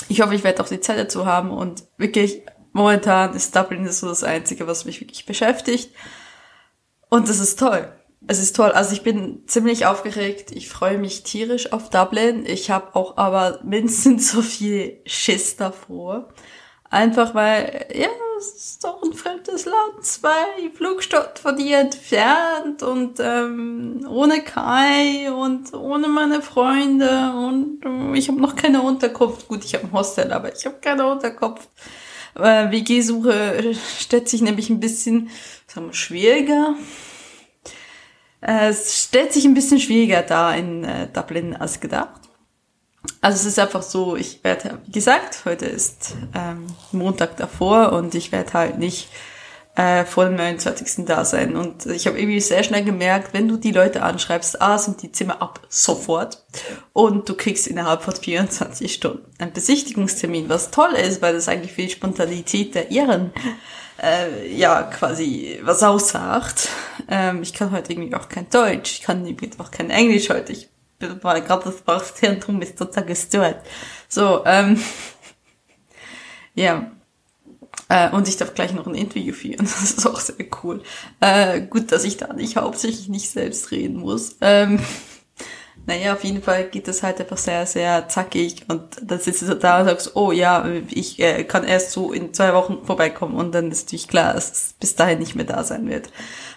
Ich 0.09 0.21
hoffe, 0.21 0.35
ich 0.35 0.43
werde 0.43 0.61
auch 0.61 0.67
die 0.67 0.79
Zeit 0.79 0.99
dazu 0.99 1.25
haben 1.25 1.49
und 1.49 1.83
wirklich 1.97 2.43
momentan 2.71 3.33
ist 3.33 3.55
Dublin 3.55 3.91
so 3.91 4.09
das 4.09 4.23
Einzige, 4.23 4.67
was 4.67 4.85
mich 4.85 5.01
wirklich 5.01 5.25
beschäftigt. 5.25 5.89
Und 7.09 7.29
das 7.29 7.39
ist 7.39 7.57
toll. 7.57 7.91
Es 8.27 8.37
ist 8.37 8.55
toll. 8.55 8.69
Also 8.73 8.93
ich 8.93 9.01
bin 9.01 9.41
ziemlich 9.47 9.87
aufgeregt. 9.87 10.51
Ich 10.51 10.69
freue 10.69 10.99
mich 10.99 11.23
tierisch 11.23 11.73
auf 11.73 11.89
Dublin. 11.89 12.45
Ich 12.45 12.69
habe 12.69 12.95
auch 12.95 13.17
aber 13.17 13.59
mindestens 13.63 14.31
so 14.31 14.43
viel 14.43 15.01
Schiss 15.07 15.55
davor. 15.55 16.31
Einfach 16.89 17.35
weil, 17.35 17.87
ja, 17.93 18.07
es 18.37 18.53
ist 18.53 18.83
doch 18.83 19.01
ein 19.03 19.13
fremdes 19.13 19.65
Land, 19.65 20.03
zwei 20.03 20.69
Flugstunden 20.75 21.35
von 21.41 21.57
dir 21.57 21.79
entfernt 21.79 22.83
und 22.83 23.19
ähm, 23.19 24.07
ohne 24.09 24.41
Kai 24.41 25.31
und 25.31 25.73
ohne 25.73 26.07
meine 26.07 26.41
Freunde 26.41 27.33
und 27.33 27.83
äh, 27.83 28.17
ich 28.17 28.29
habe 28.29 28.39
noch 28.39 28.55
keine 28.55 28.81
Unterkunft. 28.81 29.47
Gut, 29.47 29.65
ich 29.65 29.73
habe 29.73 29.85
ein 29.85 29.91
Hostel, 29.91 30.31
aber 30.31 30.55
ich 30.55 30.65
habe 30.65 30.77
keine 30.79 31.07
Unterkunft. 31.07 31.67
Äh, 32.35 32.71
WG-Suche 32.71 33.73
stellt 33.99 34.29
sich 34.29 34.41
nämlich 34.41 34.69
ein 34.69 34.79
bisschen 34.79 35.29
sagen 35.67 35.87
wir, 35.87 35.93
schwieriger. 35.93 36.75
Äh, 38.41 38.69
es 38.69 39.03
stellt 39.03 39.33
sich 39.33 39.45
ein 39.45 39.53
bisschen 39.53 39.79
schwieriger 39.79 40.21
da 40.21 40.53
in 40.53 40.83
äh, 40.83 41.07
Dublin 41.11 41.55
als 41.55 41.79
gedacht. 41.79 42.26
Also 43.21 43.37
es 43.37 43.45
ist 43.45 43.59
einfach 43.59 43.81
so, 43.81 44.15
ich 44.15 44.43
werde, 44.43 44.79
wie 44.85 44.91
gesagt, 44.91 45.45
heute 45.45 45.65
ist 45.65 46.15
ähm, 46.35 46.67
Montag 46.91 47.37
davor 47.37 47.93
und 47.93 48.15
ich 48.15 48.31
werde 48.31 48.53
halt 48.53 48.77
nicht 48.77 49.09
äh, 49.77 50.05
vor 50.05 50.25
dem 50.25 50.35
29. 50.35 51.05
da 51.05 51.23
sein. 51.23 51.55
Und 51.55 51.85
ich 51.85 52.07
habe 52.07 52.19
irgendwie 52.19 52.39
sehr 52.39 52.63
schnell 52.63 52.83
gemerkt, 52.83 53.33
wenn 53.33 53.47
du 53.47 53.57
die 53.57 53.71
Leute 53.71 54.01
anschreibst, 54.01 54.61
ah, 54.61 54.77
sind 54.77 55.03
die 55.03 55.11
Zimmer 55.11 55.41
ab 55.41 55.61
sofort. 55.69 56.43
Und 56.93 57.29
du 57.29 57.35
kriegst 57.35 57.67
innerhalb 57.67 58.01
von 58.01 58.15
24 58.15 58.91
Stunden 58.91 59.31
einen 59.37 59.53
Besichtigungstermin, 59.53 60.49
was 60.49 60.71
toll 60.71 60.93
ist, 60.93 61.21
weil 61.21 61.33
das 61.33 61.47
eigentlich 61.47 61.73
für 61.73 61.83
die 61.83 61.91
Spontanität 61.91 62.73
der 62.73 62.91
Iren 62.91 63.31
äh, 64.01 64.51
ja 64.51 64.83
quasi 64.83 65.59
was 65.61 65.83
aussagt. 65.83 66.69
Ähm, 67.07 67.43
ich 67.43 67.53
kann 67.53 67.71
heute 67.71 67.93
irgendwie 67.93 68.15
auch 68.15 68.29
kein 68.29 68.49
Deutsch, 68.49 68.93
ich 68.93 69.01
kann 69.01 69.25
irgendwie 69.25 69.51
auch 69.59 69.69
kein 69.71 69.91
Englisch 69.91 70.29
heute. 70.29 70.53
Ich 70.53 70.69
mal 71.21 71.41
gerade 71.41 71.65
das 71.65 71.79
Sprachzentrum 71.79 72.61
ist 72.61 72.77
total 72.77 73.05
gestört. 73.05 73.65
So, 74.07 74.43
ähm, 74.45 74.81
ja. 76.55 76.91
Äh, 77.89 78.09
und 78.09 78.27
ich 78.27 78.37
darf 78.37 78.53
gleich 78.53 78.73
noch 78.73 78.87
ein 78.87 78.95
Interview 78.95 79.33
führen. 79.33 79.57
Das 79.65 79.83
ist 79.83 80.05
auch 80.05 80.19
sehr 80.19 80.45
cool. 80.63 80.83
Äh, 81.19 81.61
gut, 81.61 81.91
dass 81.91 82.03
ich 82.03 82.17
da 82.17 82.33
nicht 82.33 82.57
hauptsächlich 82.57 83.07
nicht 83.07 83.29
selbst 83.29 83.71
reden 83.71 83.97
muss. 83.97 84.37
Ähm, 84.41 84.79
naja, 85.87 86.13
auf 86.13 86.23
jeden 86.25 86.43
Fall 86.43 86.65
geht 86.65 86.89
das 86.89 87.01
halt 87.01 87.21
einfach 87.21 87.37
sehr, 87.37 87.65
sehr 87.65 88.09
zackig 88.09 88.65
und 88.67 88.81
dann 89.01 89.19
sitzt 89.19 89.41
du 89.43 89.55
da 89.55 89.79
und 89.79 89.85
sagst, 89.85 90.17
oh 90.17 90.33
ja, 90.33 90.67
ich 90.89 91.17
äh, 91.19 91.45
kann 91.45 91.63
erst 91.63 91.91
so 91.91 92.11
in 92.11 92.33
zwei 92.33 92.53
Wochen 92.53 92.85
vorbeikommen 92.85 93.35
und 93.35 93.55
dann 93.55 93.71
ist 93.71 93.85
natürlich 93.85 94.09
klar, 94.09 94.33
dass 94.33 94.51
es 94.51 94.75
bis 94.81 94.95
dahin 94.95 95.19
nicht 95.19 95.35
mehr 95.35 95.45
da 95.45 95.63
sein 95.63 95.89
wird. 95.89 96.09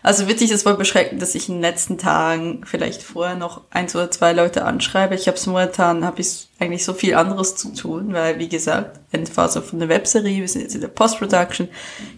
Also 0.03 0.27
wird 0.27 0.41
sich 0.41 0.51
das 0.51 0.67
wohl 0.67 0.75
beschränken, 0.75 1.21
dass 1.21 1.37
ich 1.37 1.49
in 1.49 1.57
den 1.57 1.63
letzten 1.63 1.97
Tagen 1.97 2.63
vielleicht 2.65 3.05
vorher 3.05 3.37
noch 3.37 3.61
eins 3.71 3.95
oder 3.95 4.11
zwei 4.11 4.33
Leute 4.33 4.65
anschreibe. 4.65 5.15
Ich 5.15 5.29
habe 5.29 5.37
es 5.37 5.47
momentan, 5.47 6.05
habe 6.05 6.21
ich 6.21 6.49
eigentlich 6.59 6.85
so 6.85 6.93
viel 6.93 7.15
anderes 7.15 7.55
zu 7.55 7.73
tun, 7.73 8.13
weil 8.13 8.41
wie 8.41 8.49
gesagt, 8.49 8.99
Endphase 9.13 9.63
von 9.63 9.79
der 9.79 9.89
Webserie, 9.89 10.41
wir 10.41 10.49
sind 10.49 10.63
jetzt 10.63 10.75
in 10.75 10.81
der 10.81 10.89
Post-Production, 10.89 11.69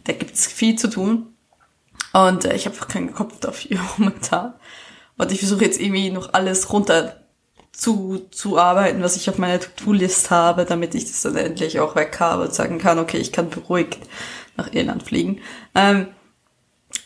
da 0.04 0.14
gibt 0.14 0.34
es 0.34 0.46
viel 0.46 0.76
zu 0.76 0.88
tun 0.88 1.26
und 2.14 2.46
äh, 2.46 2.54
ich 2.54 2.64
habe 2.64 2.76
keinen 2.88 3.12
Kopf 3.12 3.38
dafür 3.40 3.78
momentan. 3.98 4.54
Und 5.18 5.32
ich 5.32 5.38
versuche 5.38 5.64
jetzt 5.64 5.80
irgendwie 5.80 6.10
noch 6.10 6.32
alles 6.32 6.72
runter 6.72 7.22
zu, 7.72 8.26
zu 8.30 8.58
arbeiten, 8.58 9.02
was 9.02 9.16
ich 9.16 9.28
auf 9.30 9.38
meiner 9.38 9.60
To-Do-List 9.60 10.30
habe, 10.30 10.64
damit 10.64 10.94
ich 10.94 11.06
das 11.06 11.22
dann 11.22 11.36
endlich 11.36 11.80
auch 11.80 11.96
weg 11.96 12.18
habe 12.20 12.44
und 12.44 12.54
sagen 12.54 12.78
kann, 12.78 12.98
okay, 12.98 13.18
ich 13.18 13.32
kann 13.32 13.50
beruhigt 13.50 13.98
nach 14.56 14.72
Irland 14.72 15.02
fliegen. 15.02 15.40
Ähm, 15.74 16.08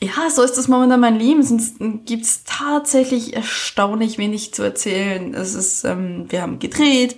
ja, 0.00 0.28
so 0.30 0.42
ist 0.42 0.58
das 0.58 0.68
momentan 0.68 1.00
mein 1.00 1.18
Leben. 1.18 1.42
Sonst 1.42 1.76
gibt's 2.04 2.42
tatsächlich 2.44 3.34
erstaunlich 3.34 4.18
wenig 4.18 4.52
zu 4.52 4.62
erzählen. 4.62 5.34
Es 5.34 5.54
ist, 5.54 5.84
ähm, 5.84 6.26
wir 6.28 6.42
haben 6.42 6.58
gedreht, 6.58 7.16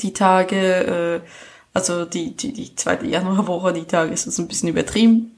die 0.00 0.12
Tage, 0.12 1.22
äh, 1.24 1.28
also 1.74 2.04
die, 2.04 2.34
die, 2.34 2.52
die 2.52 2.74
zweite 2.74 3.06
Januarwoche, 3.06 3.72
die 3.72 3.84
Tage 3.84 4.12
ist 4.12 4.26
es 4.26 4.38
ein 4.38 4.48
bisschen 4.48 4.68
übertrieben. 4.70 5.37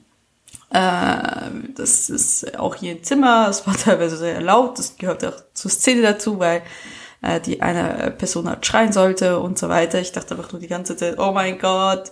Äh, 0.71 1.49
das 1.75 2.09
ist 2.09 2.57
auch 2.57 2.75
hier 2.75 2.93
im 2.93 3.03
Zimmer. 3.03 3.47
Es 3.49 3.65
war 3.67 3.75
teilweise 3.77 4.17
sehr 4.17 4.41
laut. 4.41 4.79
Das 4.79 4.97
gehört 4.97 5.25
auch 5.25 5.43
zur 5.53 5.71
Szene 5.71 6.01
dazu, 6.01 6.39
weil 6.39 6.63
äh, 7.21 7.39
die 7.39 7.61
eine 7.61 8.11
Person 8.11 8.49
halt 8.49 8.65
schreien 8.65 8.93
sollte 8.93 9.39
und 9.39 9.57
so 9.57 9.69
weiter. 9.69 9.99
Ich 9.99 10.11
dachte 10.11 10.35
einfach 10.35 10.51
nur 10.51 10.61
die 10.61 10.67
ganze 10.67 10.95
Zeit, 10.95 11.19
oh 11.19 11.31
mein 11.31 11.59
Gott, 11.59 12.11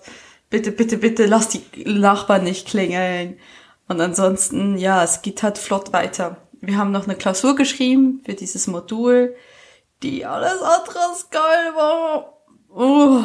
bitte, 0.49 0.71
bitte, 0.71 0.97
bitte, 0.97 1.25
lass 1.25 1.49
die 1.49 1.63
Nachbarn 1.85 2.43
nicht 2.43 2.67
klingeln. 2.67 3.37
Und 3.87 4.01
ansonsten, 4.01 4.77
ja, 4.77 5.03
es 5.03 5.21
geht 5.21 5.41
halt 5.41 5.57
flott 5.57 5.93
weiter. 5.93 6.37
Wir 6.61 6.77
haben 6.77 6.91
noch 6.91 7.05
eine 7.05 7.15
Klausur 7.15 7.55
geschrieben 7.55 8.21
für 8.25 8.33
dieses 8.33 8.67
Modul, 8.67 9.35
die 10.03 10.25
alles 10.25 10.61
andere 10.61 10.99
geil 11.31 11.73
war. 11.75 12.33
Uh, 12.69 13.23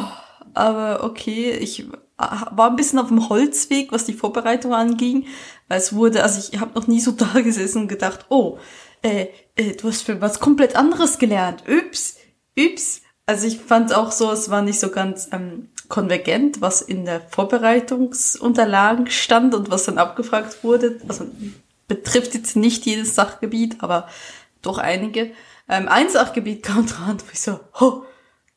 aber 0.53 1.03
okay, 1.03 1.51
ich 1.51 1.85
war 2.17 2.69
ein 2.69 2.75
bisschen 2.75 2.99
auf 2.99 3.09
dem 3.09 3.29
Holzweg, 3.29 3.91
was 3.91 4.05
die 4.05 4.13
Vorbereitung 4.13 4.73
anging, 4.73 5.27
weil 5.67 5.77
es 5.77 5.93
wurde, 5.93 6.23
also 6.23 6.49
ich 6.51 6.59
habe 6.59 6.73
noch 6.73 6.87
nie 6.87 6.99
so 6.99 7.11
da 7.33 7.41
gesessen 7.41 7.83
und 7.83 7.87
gedacht, 7.87 8.25
oh, 8.29 8.57
äh, 9.01 9.27
äh, 9.55 9.75
du 9.75 9.87
hast 9.87 10.03
für 10.03 10.21
was 10.21 10.39
komplett 10.39 10.75
anderes 10.75 11.17
gelernt. 11.17 11.63
Üps, 11.67 12.17
üps. 12.57 13.01
Also 13.25 13.47
ich 13.47 13.59
fand 13.59 13.93
auch 13.93 14.11
so, 14.11 14.31
es 14.31 14.49
war 14.49 14.61
nicht 14.61 14.79
so 14.79 14.89
ganz 14.89 15.29
ähm, 15.31 15.69
konvergent, 15.89 16.61
was 16.61 16.81
in 16.81 17.05
der 17.05 17.21
Vorbereitungsunterlagen 17.21 19.07
stand 19.07 19.55
und 19.55 19.71
was 19.71 19.85
dann 19.85 19.97
abgefragt 19.97 20.63
wurde. 20.63 20.99
Also 21.07 21.25
betrifft 21.87 22.33
jetzt 22.33 22.55
nicht 22.55 22.85
jedes 22.85 23.15
Sachgebiet, 23.15 23.77
aber 23.79 24.07
doch 24.61 24.77
einige. 24.77 25.31
Ähm, 25.67 25.87
ein 25.87 26.09
Sachgebiet 26.09 26.63
kam 26.63 26.85
dran, 26.85 27.19
wo 27.19 27.31
ich 27.31 27.41
so, 27.41 27.59
oh, 27.79 28.03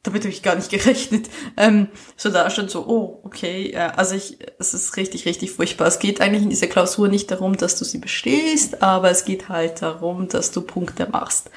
damit 0.08 0.22
habe 0.22 0.32
ich 0.32 0.42
gar 0.42 0.56
nicht 0.56 0.70
gerechnet. 0.70 1.28
Ähm, 1.56 1.88
so 2.16 2.30
da 2.30 2.50
schon 2.50 2.68
so, 2.68 2.86
oh, 2.86 3.20
okay, 3.24 3.70
äh, 3.70 3.90
also 3.96 4.14
ich, 4.14 4.38
es 4.58 4.74
ist 4.74 4.96
richtig, 4.96 5.26
richtig 5.26 5.52
furchtbar. 5.52 5.86
Es 5.86 5.98
geht 5.98 6.20
eigentlich 6.20 6.42
in 6.42 6.50
dieser 6.50 6.66
Klausur 6.66 7.08
nicht 7.08 7.30
darum, 7.30 7.56
dass 7.56 7.78
du 7.78 7.84
sie 7.84 7.98
bestehst, 7.98 8.82
aber 8.82 9.10
es 9.10 9.24
geht 9.24 9.48
halt 9.48 9.82
darum, 9.82 10.28
dass 10.28 10.50
du 10.50 10.62
Punkte 10.62 11.08
machst. 11.10 11.50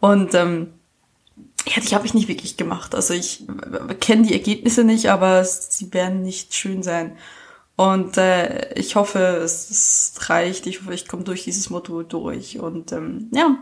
Und 0.00 0.34
ähm, 0.34 0.74
ja, 1.66 1.82
die 1.82 1.94
habe 1.94 2.06
ich 2.06 2.14
nicht 2.14 2.28
wirklich 2.28 2.56
gemacht. 2.56 2.94
Also 2.94 3.14
ich 3.14 3.46
kenne 4.00 4.26
die 4.26 4.32
Ergebnisse 4.32 4.82
nicht, 4.82 5.10
aber 5.10 5.44
sie 5.44 5.92
werden 5.92 6.22
nicht 6.22 6.54
schön 6.54 6.82
sein. 6.82 7.16
Und 7.76 8.18
äh, 8.18 8.74
ich 8.74 8.96
hoffe, 8.96 9.18
es, 9.42 9.70
es 9.70 10.28
reicht. 10.28 10.66
Ich 10.66 10.80
hoffe, 10.80 10.94
ich 10.94 11.08
komme 11.08 11.24
durch 11.24 11.44
dieses 11.44 11.70
Modul 11.70 12.04
durch. 12.04 12.58
Und 12.58 12.92
ähm, 12.92 13.30
ja, 13.32 13.56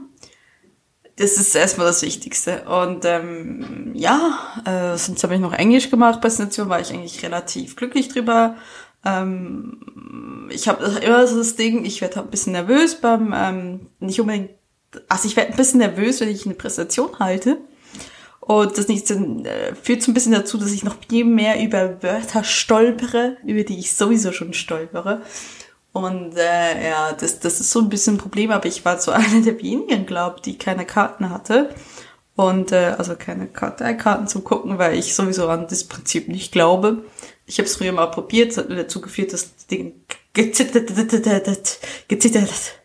das 1.18 1.36
ist 1.36 1.54
erstmal 1.54 1.88
das 1.88 2.02
Wichtigste. 2.02 2.62
Und 2.62 3.04
ähm, 3.04 3.90
ja, 3.94 4.38
äh, 4.64 4.96
sonst 4.96 5.22
habe 5.24 5.34
ich 5.34 5.40
noch 5.40 5.52
Englisch 5.52 5.90
gemacht. 5.90 6.20
Präsentation 6.20 6.68
war 6.68 6.80
ich 6.80 6.92
eigentlich 6.92 7.22
relativ 7.24 7.74
glücklich 7.74 8.08
drüber. 8.08 8.56
Ähm, 9.04 10.48
ich 10.50 10.68
habe 10.68 10.84
immer 11.00 11.26
so 11.26 11.36
das 11.38 11.56
Ding, 11.56 11.84
ich 11.84 12.00
werde 12.00 12.20
ein 12.20 12.30
bisschen 12.30 12.52
nervös 12.52 13.00
beim, 13.00 13.34
ähm, 13.36 13.86
nicht 14.00 14.20
unbedingt, 14.20 14.50
also 15.08 15.28
ich 15.28 15.36
werde 15.36 15.50
ein 15.50 15.56
bisschen 15.56 15.80
nervös, 15.80 16.20
wenn 16.20 16.28
ich 16.28 16.46
eine 16.46 16.54
Präsentation 16.54 17.18
halte. 17.18 17.58
Und 18.40 18.78
das 18.78 18.88
nicht, 18.88 19.10
äh, 19.10 19.74
führt 19.74 20.02
so 20.02 20.10
ein 20.10 20.14
bisschen 20.14 20.32
dazu, 20.32 20.56
dass 20.56 20.72
ich 20.72 20.84
noch 20.84 20.96
viel 21.08 21.24
mehr 21.24 21.62
über 21.62 22.02
Wörter 22.02 22.44
stolpere, 22.44 23.36
über 23.44 23.62
die 23.64 23.78
ich 23.78 23.92
sowieso 23.92 24.32
schon 24.32 24.54
stolpere. 24.54 25.22
Und 25.92 26.36
äh, 26.36 26.90
ja, 26.90 27.12
das, 27.12 27.40
das 27.40 27.60
ist 27.60 27.70
so 27.70 27.80
ein 27.80 27.88
bisschen 27.88 28.14
ein 28.14 28.18
Problem, 28.18 28.50
aber 28.50 28.66
ich 28.66 28.84
war 28.84 28.98
so 29.00 29.10
eine 29.12 29.42
der 29.42 29.60
wenigen, 29.60 30.06
glaube 30.06 30.40
die 30.44 30.58
keine 30.58 30.84
Karten 30.84 31.30
hatte. 31.30 31.74
Und 32.36 32.70
äh, 32.70 32.94
also 32.96 33.16
keine 33.16 33.48
Karteikarten 33.48 34.28
zum 34.28 34.44
Gucken, 34.44 34.78
weil 34.78 34.96
ich 34.96 35.14
sowieso 35.14 35.48
an 35.48 35.66
das 35.68 35.84
Prinzip 35.84 36.28
nicht 36.28 36.52
glaube. 36.52 37.04
Ich 37.46 37.58
habe 37.58 37.66
es 37.66 37.76
früher 37.76 37.92
mal 37.92 38.06
probiert, 38.06 38.56
hat 38.56 38.68
mir 38.68 38.76
dazu 38.76 39.00
geführt, 39.00 39.32
dass 39.32 39.54
das 39.54 39.66
Ding 39.66 40.04
gezittert, 40.34 40.88
gezittert 42.06 42.77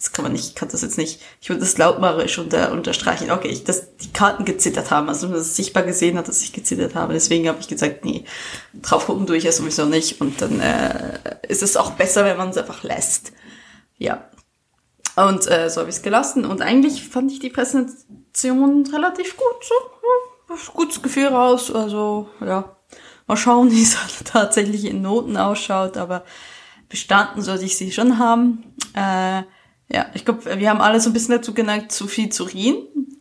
das 0.00 0.12
kann 0.12 0.22
man 0.22 0.32
nicht, 0.32 0.48
ich 0.48 0.54
kann 0.54 0.70
das 0.70 0.80
jetzt 0.80 0.96
nicht, 0.96 1.20
ich 1.42 1.50
würde 1.50 1.60
das 1.60 1.76
lautmarisch 1.76 2.38
unter, 2.38 2.72
unterstreichen, 2.72 3.30
okay, 3.30 3.48
ich, 3.48 3.64
dass 3.64 3.96
die 3.98 4.10
Karten 4.10 4.46
gezittert 4.46 4.90
haben, 4.90 5.10
also 5.10 5.28
dass 5.28 5.42
es 5.42 5.56
sichtbar 5.56 5.82
gesehen 5.82 6.16
hat, 6.16 6.26
dass 6.26 6.40
ich 6.40 6.54
gezittert 6.54 6.94
habe. 6.94 7.12
Deswegen 7.12 7.46
habe 7.48 7.60
ich 7.60 7.68
gesagt, 7.68 8.02
nee, 8.06 8.24
drauf 8.80 9.04
gucken 9.04 9.26
tue 9.26 9.36
ich 9.36 9.44
ja 9.44 9.52
sowieso 9.52 9.84
nicht. 9.84 10.22
Und 10.22 10.40
dann 10.40 10.58
äh, 10.58 11.18
ist 11.46 11.62
es 11.62 11.76
auch 11.76 11.90
besser, 11.92 12.24
wenn 12.24 12.38
man 12.38 12.48
es 12.48 12.56
einfach 12.56 12.82
lässt. 12.82 13.32
Ja. 13.98 14.30
Und 15.16 15.46
äh, 15.50 15.68
so 15.68 15.80
habe 15.80 15.90
ich 15.90 15.96
es 15.96 16.02
gelassen. 16.02 16.46
Und 16.46 16.62
eigentlich 16.62 17.06
fand 17.06 17.30
ich 17.30 17.38
die 17.38 17.50
Präsentation 17.50 18.86
relativ 18.86 19.36
gut. 19.36 19.64
So, 19.68 19.74
ja, 20.48 20.72
gutes 20.72 21.02
Gefühl 21.02 21.26
raus. 21.26 21.70
Also, 21.70 22.30
ja. 22.40 22.74
Mal 23.26 23.36
schauen, 23.36 23.70
wie 23.70 23.82
es 23.82 23.98
tatsächlich 24.24 24.86
in 24.86 25.02
Noten 25.02 25.36
ausschaut, 25.36 25.98
aber 25.98 26.24
bestanden 26.88 27.42
sollte 27.42 27.66
ich 27.66 27.76
sie 27.76 27.92
schon 27.92 28.18
haben. 28.18 28.74
Äh, 28.94 29.42
ja, 29.92 30.06
ich 30.14 30.24
glaube, 30.24 30.58
wir 30.58 30.70
haben 30.70 30.80
alle 30.80 31.00
so 31.00 31.10
ein 31.10 31.12
bisschen 31.12 31.36
dazu 31.36 31.52
geneigt, 31.52 31.92
zu 31.92 32.06
viel 32.06 32.30
zu 32.30 32.44
reden. 32.44 33.18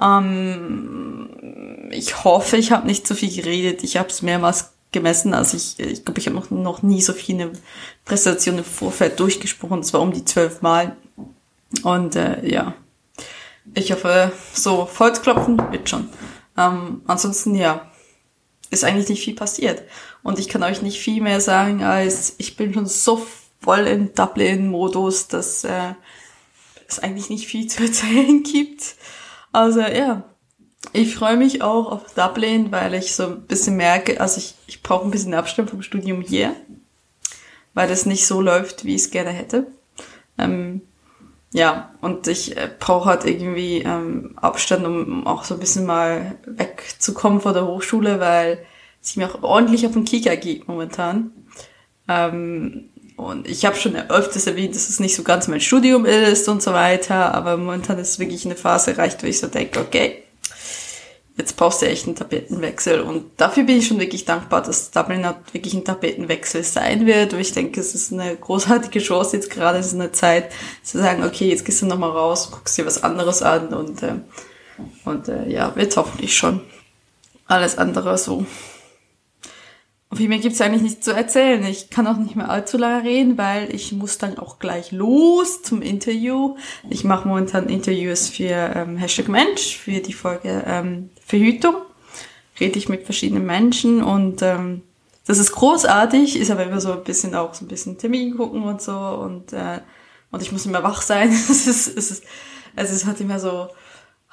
Ähm, 0.00 1.88
ich 1.90 2.24
hoffe, 2.24 2.56
ich 2.56 2.72
habe 2.72 2.86
nicht 2.86 3.06
zu 3.06 3.14
viel 3.14 3.34
geredet. 3.34 3.82
Ich 3.82 3.96
habe 3.96 4.08
es 4.08 4.22
mehrmals 4.22 4.72
gemessen. 4.92 5.34
Also 5.34 5.56
ich 5.56 5.76
glaube, 5.76 5.92
ich, 5.92 6.04
glaub, 6.04 6.18
ich 6.18 6.26
habe 6.26 6.36
noch, 6.36 6.50
noch 6.50 6.82
nie 6.82 7.00
so 7.00 7.12
viel 7.12 7.36
eine 7.36 7.52
Präsentation 8.04 8.58
im 8.58 8.64
Vorfeld 8.64 9.18
durchgesprochen. 9.18 9.80
Es 9.80 9.92
war 9.92 10.00
um 10.00 10.12
die 10.12 10.24
zwölf 10.24 10.62
Mal. 10.62 10.96
Und 11.82 12.16
äh, 12.16 12.46
ja, 12.46 12.74
ich 13.74 13.92
hoffe, 13.92 14.32
so 14.52 14.86
Volksklopfen 14.86 15.58
wird 15.72 15.88
schon. 15.88 16.08
Ähm, 16.58 17.00
ansonsten, 17.06 17.54
ja, 17.54 17.90
ist 18.70 18.84
eigentlich 18.84 19.08
nicht 19.08 19.24
viel 19.24 19.34
passiert. 19.34 19.82
Und 20.22 20.38
ich 20.38 20.48
kann 20.48 20.62
euch 20.62 20.82
nicht 20.82 21.00
viel 21.00 21.22
mehr 21.22 21.40
sagen, 21.40 21.82
als 21.82 22.34
ich 22.38 22.56
bin 22.56 22.72
schon 22.74 22.86
so 22.86 23.26
voll 23.62 23.86
im 23.86 24.14
Dublin-Modus, 24.14 25.28
dass 25.28 25.64
äh, 25.64 25.94
es 26.88 26.98
eigentlich 26.98 27.30
nicht 27.30 27.46
viel 27.46 27.66
zu 27.66 27.82
erzählen 27.84 28.42
gibt. 28.42 28.96
Also 29.52 29.80
ja, 29.80 30.24
ich 30.92 31.14
freue 31.14 31.36
mich 31.36 31.62
auch 31.62 31.90
auf 31.90 32.14
Dublin, 32.14 32.72
weil 32.72 32.94
ich 32.94 33.14
so 33.14 33.24
ein 33.24 33.42
bisschen 33.42 33.76
merke, 33.76 34.20
also 34.20 34.38
ich, 34.38 34.54
ich 34.66 34.82
brauche 34.82 35.04
ein 35.04 35.10
bisschen 35.10 35.34
Abstand 35.34 35.70
vom 35.70 35.82
Studium 35.82 36.20
hier, 36.22 36.54
weil 37.74 37.88
das 37.88 38.06
nicht 38.06 38.26
so 38.26 38.40
läuft, 38.40 38.84
wie 38.84 38.94
ich 38.94 39.02
es 39.02 39.10
gerne 39.10 39.30
hätte. 39.30 39.68
Ähm, 40.38 40.82
ja, 41.52 41.94
und 42.00 42.26
ich 42.26 42.56
äh, 42.56 42.70
brauche 42.78 43.10
halt 43.10 43.24
irgendwie 43.24 43.82
ähm, 43.82 44.32
Abstand, 44.36 44.86
um 44.86 45.26
auch 45.26 45.44
so 45.44 45.54
ein 45.54 45.60
bisschen 45.60 45.86
mal 45.86 46.36
wegzukommen 46.46 47.40
von 47.40 47.54
der 47.54 47.66
Hochschule, 47.66 48.20
weil 48.20 48.64
es 49.02 49.16
mir 49.16 49.28
auch 49.28 49.42
ordentlich 49.42 49.86
auf 49.86 49.92
den 49.92 50.04
Kicker 50.04 50.36
geht 50.36 50.66
momentan. 50.66 51.32
Ähm, 52.08 52.88
und 53.22 53.48
ich 53.48 53.64
habe 53.64 53.76
schon 53.76 53.96
öfters 53.96 54.46
erwähnt, 54.46 54.74
dass 54.74 54.88
es 54.88 55.00
nicht 55.00 55.14
so 55.14 55.22
ganz 55.22 55.48
mein 55.48 55.60
Studium 55.60 56.04
ist 56.04 56.48
und 56.48 56.62
so 56.62 56.72
weiter, 56.72 57.34
aber 57.34 57.56
momentan 57.56 57.98
ist 57.98 58.10
es 58.10 58.18
wirklich 58.18 58.44
eine 58.44 58.56
Phase 58.56 58.92
erreicht, 58.92 59.22
wo 59.22 59.26
ich 59.26 59.38
so 59.38 59.46
denke, 59.46 59.80
okay, 59.80 60.22
jetzt 61.36 61.56
brauchst 61.56 61.82
du 61.82 61.86
echt 61.86 62.06
einen 62.06 62.16
Tapetenwechsel. 62.16 63.00
Und 63.00 63.30
dafür 63.36 63.64
bin 63.64 63.78
ich 63.78 63.86
schon 63.86 64.00
wirklich 64.00 64.24
dankbar, 64.24 64.62
dass 64.62 64.90
Dublin 64.90 65.26
wirklich 65.52 65.74
ein 65.74 65.84
Tapetenwechsel 65.84 66.62
sein 66.62 67.06
wird. 67.06 67.32
Und 67.32 67.40
ich 67.40 67.52
denke, 67.52 67.80
es 67.80 67.94
ist 67.94 68.12
eine 68.12 68.36
großartige 68.36 69.00
Chance 69.00 69.36
jetzt 69.36 69.50
gerade 69.50 69.78
in 69.78 69.84
so 69.84 69.96
einer 69.96 70.12
Zeit 70.12 70.52
zu 70.82 70.98
sagen, 70.98 71.24
okay, 71.24 71.48
jetzt 71.48 71.64
gehst 71.64 71.82
du 71.82 71.86
nochmal 71.86 72.10
raus, 72.10 72.50
guckst 72.50 72.76
dir 72.76 72.86
was 72.86 73.02
anderes 73.02 73.42
an 73.42 73.68
und, 73.68 74.02
äh, 74.02 74.14
und 75.04 75.28
äh, 75.28 75.48
ja, 75.48 75.74
wird 75.76 75.96
hoffentlich 75.96 76.36
schon. 76.36 76.60
Alles 77.46 77.78
andere 77.78 78.16
so 78.18 78.46
und 80.12 80.18
viel 80.18 80.28
mehr 80.28 80.40
gibt's 80.40 80.60
eigentlich 80.60 80.82
nicht 80.82 81.02
zu 81.02 81.12
erzählen. 81.12 81.64
Ich 81.64 81.88
kann 81.88 82.06
auch 82.06 82.18
nicht 82.18 82.36
mehr 82.36 82.50
allzu 82.50 82.76
lange 82.76 83.02
reden, 83.02 83.38
weil 83.38 83.74
ich 83.74 83.92
muss 83.92 84.18
dann 84.18 84.38
auch 84.38 84.58
gleich 84.58 84.92
los 84.92 85.62
zum 85.62 85.80
Interview. 85.80 86.56
Ich 86.90 87.02
mache 87.02 87.26
momentan 87.26 87.70
Interviews 87.70 88.28
für 88.28 88.74
ähm, 88.74 88.98
Hashtag 88.98 89.28
Mensch, 89.28 89.78
für 89.78 90.00
die 90.00 90.12
Folge 90.12 90.64
ähm, 90.66 91.08
Verhütung. 91.24 91.76
Rede 92.60 92.78
ich 92.78 92.90
mit 92.90 93.04
verschiedenen 93.04 93.46
Menschen 93.46 94.02
und 94.02 94.42
ähm, 94.42 94.82
das 95.26 95.38
ist 95.38 95.52
großartig, 95.52 96.38
ist 96.38 96.50
aber 96.50 96.64
immer 96.64 96.82
so 96.82 96.92
ein 96.92 97.04
bisschen 97.04 97.34
auch 97.34 97.54
so 97.54 97.64
ein 97.64 97.68
bisschen 97.68 97.96
Termin 97.96 98.36
gucken 98.36 98.64
und 98.64 98.82
so 98.82 98.92
und 98.92 99.54
äh, 99.54 99.78
und 100.30 100.42
ich 100.42 100.52
muss 100.52 100.66
immer 100.66 100.82
wach 100.82 101.00
sein. 101.00 101.30
es 101.32 101.66
ist, 101.66 101.96
es 101.96 102.10
ist, 102.10 102.24
also 102.76 102.94
es 102.94 103.06
hat 103.06 103.18
immer 103.22 103.40
so 103.40 103.68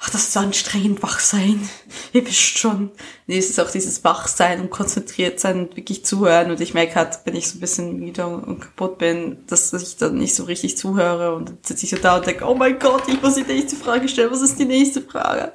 ach, 0.02 0.08
das 0.08 0.28
ist 0.28 0.36
anstrengend, 0.36 1.02
wach 1.02 1.20
sein. 1.20 1.68
Ihr 2.12 2.26
wisst 2.26 2.58
schon. 2.58 2.90
Nee, 3.26 3.36
es 3.36 3.50
ist 3.50 3.60
auch 3.60 3.70
dieses 3.70 4.02
Wachsein 4.02 4.60
und 4.60 4.70
konzentriert 4.70 5.38
sein 5.38 5.58
und 5.60 5.76
wirklich 5.76 6.04
zuhören. 6.06 6.50
Und 6.50 6.60
ich 6.60 6.72
merke 6.72 6.94
halt, 6.94 7.20
wenn 7.24 7.36
ich 7.36 7.48
so 7.48 7.58
ein 7.58 7.60
bisschen 7.60 8.00
müde 8.00 8.26
und 8.26 8.60
kaputt 8.60 8.96
bin, 8.98 9.44
dass 9.46 9.72
ich 9.74 9.98
dann 9.98 10.16
nicht 10.16 10.34
so 10.34 10.44
richtig 10.44 10.78
zuhöre 10.78 11.34
und 11.34 11.50
dann 11.50 11.58
sitze 11.62 11.84
ich 11.84 11.90
so 11.90 11.98
da 11.98 12.16
und 12.16 12.26
denke, 12.26 12.46
oh 12.46 12.54
mein 12.54 12.78
Gott, 12.78 13.02
ich 13.08 13.20
muss 13.20 13.34
die 13.34 13.42
nächste 13.42 13.76
Frage 13.76 14.08
stellen, 14.08 14.30
was 14.30 14.40
ist 14.40 14.58
die 14.58 14.64
nächste 14.64 15.02
Frage? 15.02 15.52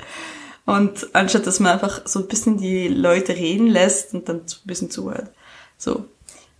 Und 0.65 1.07
anstatt, 1.13 1.47
dass 1.47 1.59
man 1.59 1.73
einfach 1.73 2.01
so 2.05 2.19
ein 2.19 2.27
bisschen 2.27 2.57
die 2.57 2.87
Leute 2.87 3.35
reden 3.35 3.67
lässt 3.67 4.13
und 4.13 4.29
dann 4.29 4.41
so 4.45 4.57
ein 4.57 4.67
bisschen 4.67 4.91
zuhört. 4.91 5.31
So. 5.77 6.05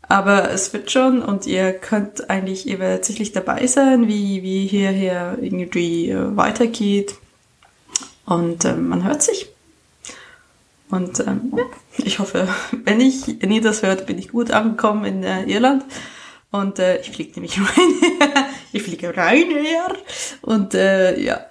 Aber 0.07 0.51
es 0.51 0.73
wird 0.73 0.91
schon 0.91 1.23
und 1.23 1.47
ihr 1.47 1.73
könnt 1.73 2.29
eigentlich, 2.29 2.67
ihr 2.67 2.77
werdet 2.77 3.05
sicherlich 3.05 3.31
dabei 3.31 3.65
sein, 3.65 4.07
wie, 4.07 4.43
wie 4.43 4.67
hier, 4.67 4.89
hier 4.89 5.37
irgendwie 5.41 6.15
weitergeht 6.15 7.15
und 8.25 8.65
ähm, 8.65 8.89
man 8.89 9.03
hört 9.03 9.21
sich. 9.21 9.47
Und 10.89 11.19
ähm, 11.21 11.51
ja, 11.55 11.63
ich 11.97 12.19
hoffe, 12.19 12.47
wenn 12.83 13.01
ich, 13.01 13.41
wenn 13.41 13.51
ihr 13.51 13.61
das 13.61 13.83
hört, 13.83 14.05
bin 14.05 14.17
ich 14.17 14.29
gut 14.29 14.51
angekommen 14.51 15.05
in 15.05 15.23
äh, 15.23 15.43
Irland. 15.43 15.83
Und 16.51 16.79
äh, 16.79 17.01
ich 17.01 17.11
fliege 17.11 17.31
nämlich 17.33 17.59
rein. 17.59 18.45
ich 18.71 18.83
fliege 18.83 19.15
rein, 19.15 19.49
ja. 19.51 19.91
Und 20.41 20.73
äh, 20.73 21.19
ja, 21.19 21.45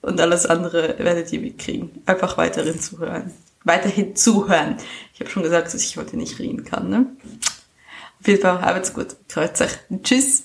und 0.00 0.20
alles 0.20 0.46
andere 0.46 0.96
werdet 0.98 1.32
ihr 1.32 1.40
mitkriegen. 1.40 2.02
Einfach 2.06 2.36
weiterhin 2.36 2.78
zuhören. 2.80 3.32
Weiterhin 3.64 4.16
zuhören. 4.16 4.76
Ich 5.14 5.20
habe 5.20 5.30
schon 5.30 5.44
gesagt, 5.44 5.66
dass 5.66 5.82
ich 5.82 5.96
heute 5.96 6.16
nicht 6.16 6.38
reden 6.38 6.64
kann. 6.64 6.88
Ne? 6.90 7.06
Auf 8.20 8.26
jeden 8.26 8.42
Fall, 8.42 8.60
habt's 8.60 8.92
gut. 8.92 9.16
Kreuz 9.28 9.60
euch. 9.60 9.78
Tschüss. 10.02 10.44